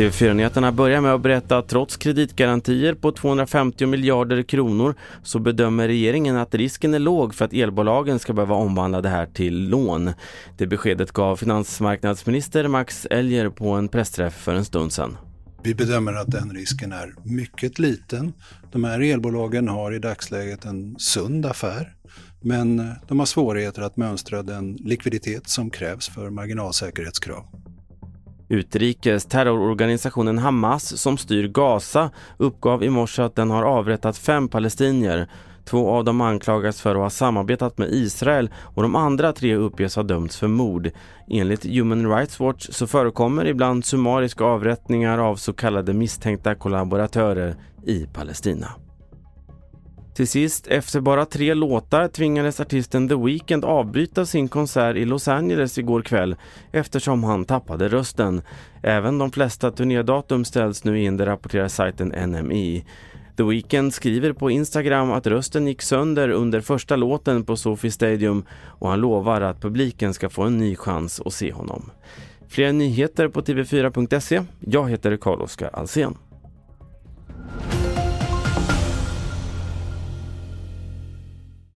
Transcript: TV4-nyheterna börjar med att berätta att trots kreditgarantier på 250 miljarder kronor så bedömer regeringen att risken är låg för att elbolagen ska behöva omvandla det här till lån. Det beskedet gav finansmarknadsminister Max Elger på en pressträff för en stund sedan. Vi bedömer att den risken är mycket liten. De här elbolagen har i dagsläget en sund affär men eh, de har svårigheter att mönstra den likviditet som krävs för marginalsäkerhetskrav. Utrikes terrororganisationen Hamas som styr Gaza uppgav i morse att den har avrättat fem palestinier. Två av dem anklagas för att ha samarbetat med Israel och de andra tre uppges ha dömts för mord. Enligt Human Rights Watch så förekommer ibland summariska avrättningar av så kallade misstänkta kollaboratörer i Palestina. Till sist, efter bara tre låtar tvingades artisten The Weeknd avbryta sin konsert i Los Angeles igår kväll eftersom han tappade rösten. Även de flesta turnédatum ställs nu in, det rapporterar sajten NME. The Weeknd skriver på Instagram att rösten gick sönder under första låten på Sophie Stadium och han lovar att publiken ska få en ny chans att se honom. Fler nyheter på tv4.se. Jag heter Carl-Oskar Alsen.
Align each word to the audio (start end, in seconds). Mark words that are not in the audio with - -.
TV4-nyheterna 0.00 0.72
börjar 0.72 1.00
med 1.00 1.14
att 1.14 1.20
berätta 1.20 1.58
att 1.58 1.68
trots 1.68 1.96
kreditgarantier 1.96 2.94
på 2.94 3.12
250 3.12 3.86
miljarder 3.86 4.42
kronor 4.42 4.94
så 5.22 5.38
bedömer 5.38 5.88
regeringen 5.88 6.36
att 6.36 6.54
risken 6.54 6.94
är 6.94 6.98
låg 6.98 7.34
för 7.34 7.44
att 7.44 7.52
elbolagen 7.52 8.18
ska 8.18 8.32
behöva 8.32 8.54
omvandla 8.54 9.00
det 9.00 9.08
här 9.08 9.26
till 9.26 9.68
lån. 9.68 10.10
Det 10.58 10.66
beskedet 10.66 11.12
gav 11.12 11.36
finansmarknadsminister 11.36 12.68
Max 12.68 13.06
Elger 13.10 13.48
på 13.48 13.70
en 13.70 13.88
pressträff 13.88 14.34
för 14.34 14.54
en 14.54 14.64
stund 14.64 14.92
sedan. 14.92 15.16
Vi 15.62 15.74
bedömer 15.74 16.12
att 16.12 16.30
den 16.30 16.50
risken 16.50 16.92
är 16.92 17.14
mycket 17.24 17.78
liten. 17.78 18.32
De 18.72 18.84
här 18.84 19.00
elbolagen 19.00 19.68
har 19.68 19.92
i 19.92 19.98
dagsläget 19.98 20.64
en 20.64 20.98
sund 20.98 21.46
affär 21.46 21.94
men 22.40 22.78
eh, 22.78 22.86
de 23.08 23.18
har 23.18 23.26
svårigheter 23.26 23.82
att 23.82 23.96
mönstra 23.96 24.42
den 24.42 24.72
likviditet 24.72 25.48
som 25.48 25.70
krävs 25.70 26.08
för 26.08 26.30
marginalsäkerhetskrav. 26.30 27.46
Utrikes 28.48 29.24
terrororganisationen 29.24 30.38
Hamas 30.38 31.00
som 31.00 31.18
styr 31.18 31.48
Gaza 31.48 32.10
uppgav 32.38 32.84
i 32.84 32.90
morse 32.90 33.22
att 33.22 33.36
den 33.36 33.50
har 33.50 33.62
avrättat 33.62 34.18
fem 34.18 34.48
palestinier. 34.48 35.28
Två 35.70 35.90
av 35.90 36.04
dem 36.04 36.20
anklagas 36.20 36.80
för 36.80 36.90
att 36.90 36.96
ha 36.96 37.10
samarbetat 37.10 37.78
med 37.78 37.88
Israel 37.88 38.50
och 38.74 38.82
de 38.82 38.94
andra 38.96 39.32
tre 39.32 39.54
uppges 39.54 39.96
ha 39.96 40.02
dömts 40.02 40.36
för 40.36 40.48
mord. 40.48 40.90
Enligt 41.28 41.64
Human 41.64 42.16
Rights 42.16 42.40
Watch 42.40 42.68
så 42.70 42.86
förekommer 42.86 43.46
ibland 43.46 43.84
summariska 43.84 44.44
avrättningar 44.44 45.18
av 45.18 45.36
så 45.36 45.52
kallade 45.52 45.92
misstänkta 45.92 46.54
kollaboratörer 46.54 47.54
i 47.86 48.06
Palestina. 48.06 48.68
Till 50.14 50.28
sist, 50.28 50.66
efter 50.66 51.00
bara 51.00 51.24
tre 51.24 51.54
låtar 51.54 52.08
tvingades 52.08 52.60
artisten 52.60 53.08
The 53.08 53.14
Weeknd 53.14 53.64
avbryta 53.64 54.26
sin 54.26 54.48
konsert 54.48 54.96
i 54.96 55.04
Los 55.04 55.28
Angeles 55.28 55.78
igår 55.78 56.02
kväll 56.02 56.36
eftersom 56.72 57.24
han 57.24 57.44
tappade 57.44 57.88
rösten. 57.88 58.42
Även 58.82 59.18
de 59.18 59.32
flesta 59.32 59.70
turnédatum 59.70 60.44
ställs 60.44 60.84
nu 60.84 61.00
in, 61.00 61.16
det 61.16 61.26
rapporterar 61.26 61.68
sajten 61.68 62.08
NME. 62.08 62.82
The 63.40 63.44
Weeknd 63.44 63.94
skriver 63.94 64.32
på 64.32 64.50
Instagram 64.50 65.10
att 65.10 65.26
rösten 65.26 65.66
gick 65.66 65.82
sönder 65.82 66.28
under 66.28 66.60
första 66.60 66.96
låten 66.96 67.44
på 67.44 67.56
Sophie 67.56 67.90
Stadium 67.90 68.44
och 68.52 68.88
han 68.88 69.00
lovar 69.00 69.40
att 69.40 69.60
publiken 69.60 70.14
ska 70.14 70.28
få 70.30 70.42
en 70.42 70.58
ny 70.58 70.76
chans 70.76 71.20
att 71.24 71.32
se 71.32 71.52
honom. 71.52 71.90
Fler 72.48 72.72
nyheter 72.72 73.28
på 73.28 73.40
tv4.se. 73.40 74.42
Jag 74.60 74.90
heter 74.90 75.16
Carl-Oskar 75.16 75.70
Alsen. 75.72 76.14